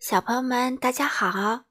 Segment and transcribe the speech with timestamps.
[0.00, 1.64] 小朋友们，大家好！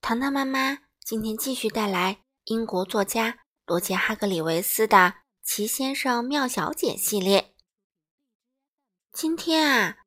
[0.00, 4.96] 糖糖妈妈今天继续带来英国作家罗杰·哈格里维斯的
[5.42, 7.54] 《奇先生妙小姐》系列。
[9.12, 9.98] 今天啊，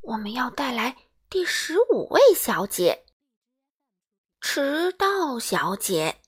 [0.00, 0.96] 我们要带来
[1.28, 3.04] 第十五位小姐——
[4.40, 6.20] 迟到小姐。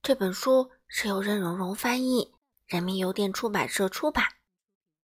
[0.00, 2.32] 这本书是由任蓉蓉翻译，
[2.66, 4.24] 人民邮电出版社出版。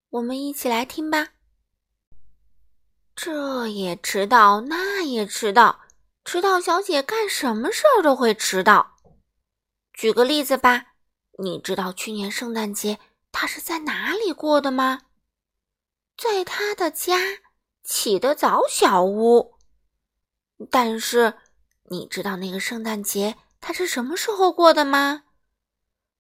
[0.10, 1.30] 我们一起来听吧。
[3.22, 5.82] 这也迟到，那也迟到，
[6.24, 8.96] 迟到小姐干什么事儿都会迟到。
[9.92, 10.94] 举个例子吧，
[11.38, 12.98] 你知道去年圣诞节
[13.34, 15.02] 她是在哪里过的吗？
[16.18, 17.18] 在她的家
[17.84, 19.56] 起得早小屋。
[20.72, 21.34] 但是
[21.90, 25.24] 你知道那个圣诞节她是什么时候过的吗？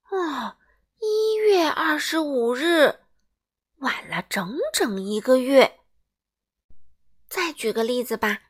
[0.09, 0.57] 啊，
[0.99, 2.99] 一月二十五日，
[3.77, 5.78] 晚了整整一个月。
[7.29, 8.41] 再举个例子吧，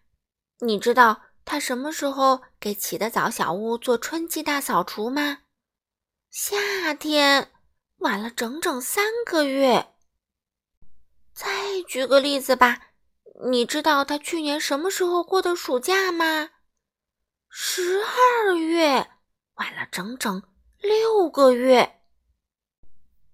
[0.60, 5.40] 你知道他什么时候给起得早小屋做春季大扫除吗？
[6.30, 7.52] 夏天，
[7.98, 9.94] 晚了整整三个月。
[11.34, 12.92] 再举个例子吧，
[13.50, 16.52] 你知道他去年什么时候过的暑假吗？
[17.50, 19.10] 十二月，
[19.56, 20.42] 晚了整整
[20.78, 22.02] 六个月。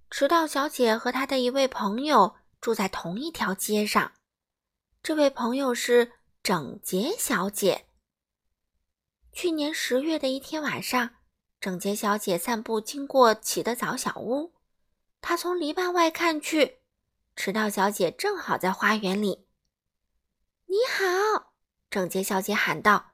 [0.09, 4.13] 迟到小姐和她的一位朋友住在同一条街上。
[5.05, 7.85] 这位朋友是整洁小姐。
[9.31, 11.17] 去年十月的一天晚上，
[11.59, 14.55] 整洁小姐散步经过起得早小屋，
[15.21, 16.79] 她从篱笆外看去，
[17.35, 19.45] 迟到小姐正好在花园里。
[20.65, 21.53] “你好！”
[21.91, 23.11] 整洁小姐喊道，“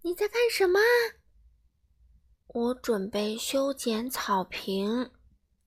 [0.00, 0.80] 你在干什么
[2.48, 5.10] ？”“我准备修剪草坪。”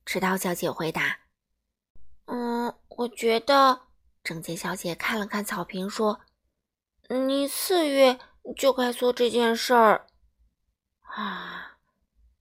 [0.08, 1.20] 迟到小姐回答。
[2.26, 3.90] “嗯，我觉得。”
[4.24, 6.22] 整洁小姐看了看草坪，说
[7.10, 8.20] ：“你四月
[8.56, 10.08] 就该做这件事儿
[11.02, 11.78] 啊！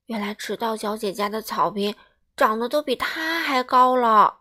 [0.06, 1.94] 原来迟到小姐家的草坪
[2.36, 4.40] 长得都比她还高了。”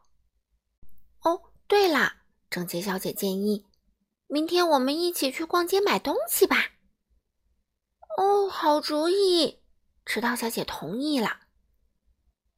[1.24, 2.14] 哦，对了，
[2.50, 3.66] 整洁小姐建议
[4.28, 6.72] ：“明天我们一起去逛街买东西吧。”
[8.18, 9.62] 哦，好主意！
[10.06, 11.40] 迟到小姐同意了。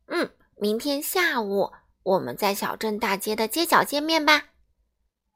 [0.08, 1.72] 嗯，明天下午
[2.04, 4.48] 我们在小镇大街的街角见面吧。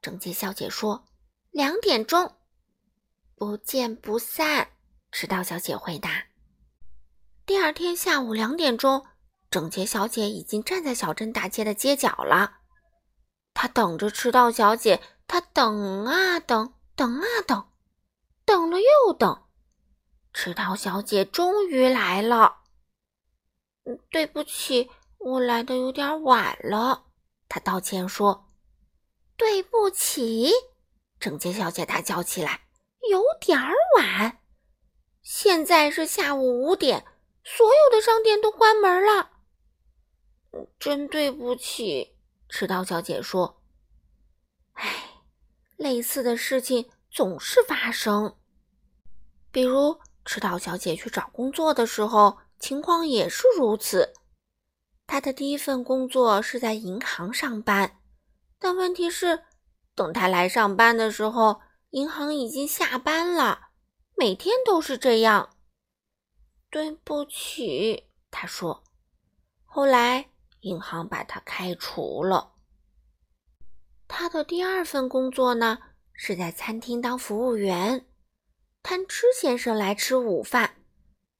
[0.06, 1.04] 整洁小姐说
[1.50, 2.36] ：“两点钟，
[3.34, 4.68] 不见不散。”
[5.10, 6.26] 迟到小姐回答。
[7.44, 9.04] 第二天下午两点钟，
[9.50, 12.58] 整洁小姐已经站在小镇大街的街角了。
[13.52, 17.66] 她等着迟到小姐，她等啊等，等啊等，
[18.44, 19.42] 等了又等，
[20.32, 22.58] 迟到小姐终于来了。
[24.12, 24.88] 对不起，
[25.18, 27.06] 我来的有点晚了。
[27.48, 28.45] 她道歉说。
[29.86, 30.50] 不起，
[31.20, 32.62] 整洁小姐大叫起来
[33.08, 34.40] ：“有点儿晚，
[35.22, 37.04] 现在是下午五点，
[37.44, 39.30] 所有的商店都关门了。”
[40.80, 42.16] 真对不起，
[42.48, 43.62] 迟到小姐说
[44.74, 45.22] ：“唉，
[45.76, 48.34] 类似的事情总是发生。
[49.52, 54.14] 比如迟到小姐去找工作的时候，情况也是如此。
[55.06, 58.00] 她的第一份工作是在银行上班。”
[58.58, 59.44] 但问题是，
[59.96, 63.70] 等他来上班的时候，银行已经下班了。
[64.14, 65.56] 每天都是这样。
[66.70, 68.84] 对不起，他说。
[69.64, 70.30] 后来
[70.60, 72.52] 银行把他开除了。
[74.06, 75.78] 他的第二份工作呢，
[76.12, 78.06] 是在餐厅当服务员。
[78.82, 80.76] 贪吃先生来吃午饭，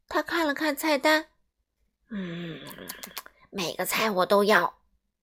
[0.08, 1.28] 他看了看菜单，
[2.10, 2.60] 嗯，
[3.50, 4.78] 每个菜我都要。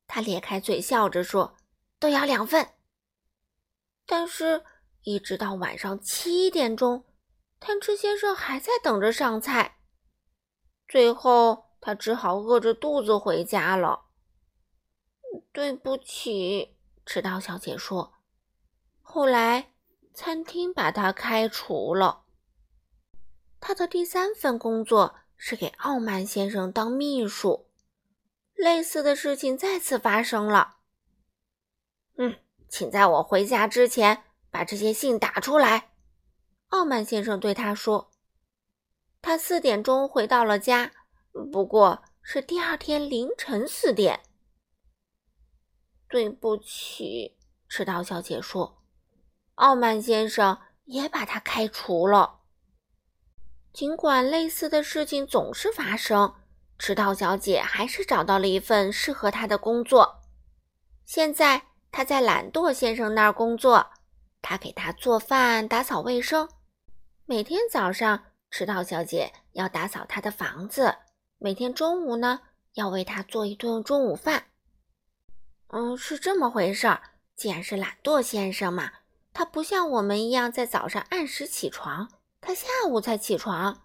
[0.06, 1.58] 他咧开嘴笑着说。
[2.00, 2.68] 都要两份，
[4.16, 4.64] 但是，
[5.02, 7.04] 一直到晚上七点钟，
[7.60, 9.80] 贪吃先生还在等着上菜。
[10.88, 14.06] 最后，他只好饿着肚子回家了。
[15.52, 18.14] 对不起，迟到小姐说。
[19.02, 19.74] 后来，
[20.14, 22.26] 餐厅把他开除了。
[23.60, 27.68] 他的第三份工作是给傲慢先生当秘书。
[28.54, 30.76] 类似的事情再次发生了。
[32.74, 35.92] 请在我回家之前把这些信打出来。”
[36.70, 38.10] 傲慢先生对他说。
[39.22, 40.92] 他四点钟回到了家，
[41.52, 44.22] 不过是第二天凌晨四点。
[46.10, 47.38] 对不起，
[47.70, 48.82] 迟到小姐说。
[49.54, 52.40] 傲慢先生也把他开除了。
[53.72, 56.34] 尽管类似的事情总是发生，
[56.80, 60.24] 迟到小姐还是找到了一份适合她的工作。
[61.06, 61.68] 现在。
[61.94, 63.92] 他在懒惰先生那儿工作，
[64.42, 66.50] 他给他做饭、打扫卫生。
[67.28, 70.90] 每天早上，迟到小姐要打扫他的房子；
[71.38, 72.40] 每天中午呢，
[72.74, 74.46] 要为他做一顿中午饭。
[75.68, 77.00] 嗯，是这么回事儿。
[77.36, 78.92] 既然是懒惰先生嘛，
[79.32, 82.10] 他不像我们一样在早上按时起床，
[82.42, 83.84] 他下午才起床。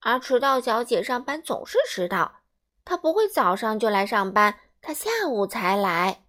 [0.00, 2.40] 而迟到小姐上班总是迟到，
[2.86, 6.23] 她不会早上就来上班，她下午才来。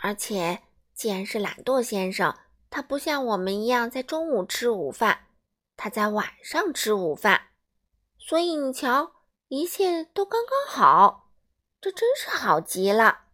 [0.00, 0.62] 而且，
[0.94, 2.36] 既然是懒惰先生，
[2.70, 5.26] 他不像我们一样在中午吃午饭，
[5.76, 7.48] 他在晚上吃午饭。
[8.18, 9.12] 所以你瞧，
[9.48, 11.30] 一切都刚刚好，
[11.80, 13.26] 这真是好极了。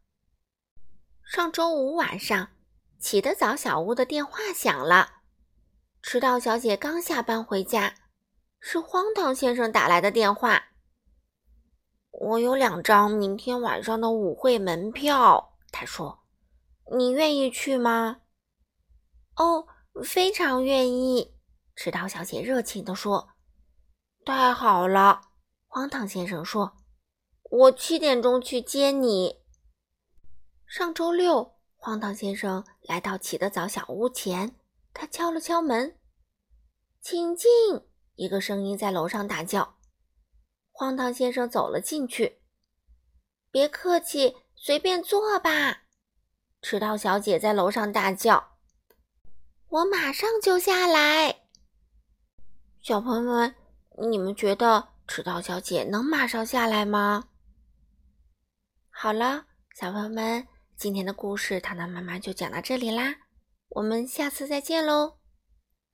[1.25, 2.49] 上周五晚上，
[2.99, 5.14] 起得早小屋的电话响了，
[6.02, 7.94] 迟到小姐刚下班回家。
[8.67, 10.69] 是荒唐先生打来的电话。
[12.12, 16.23] 我有两张明天晚上的舞会门票，他说
[16.92, 18.22] ：“你愿意去吗
[19.36, 19.66] ？”“哦，
[20.04, 21.34] 非常愿意。”
[21.76, 23.31] 迟到小姐热情地说。
[24.25, 25.20] “太好了！”
[25.66, 26.76] 荒唐先生说
[27.50, 29.40] ，“我七点钟去接你。”
[30.66, 34.56] 上周六，荒唐先生来到起得早小屋前，
[34.92, 35.98] 他敲了敲门
[37.02, 37.50] ，“请进。”
[38.16, 39.76] 一个声音在楼上大叫
[40.70, 42.40] ：“荒唐先生走了进去。
[43.50, 45.82] 别客气，随便坐吧。”
[46.64, 48.52] 迟到小姐在楼上大叫
[49.69, 51.43] ：“我马上就下来。”
[52.81, 53.55] 小朋友们，
[54.08, 57.25] 你们觉得迟到小姐能马上下来吗？
[58.88, 59.44] 好了，
[59.78, 63.17] 小朋友们，今天的故事糖糖妈妈就讲到这里啦，
[63.69, 65.19] 我们下次再见喽。